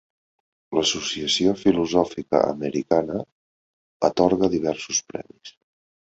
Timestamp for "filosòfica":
1.63-2.39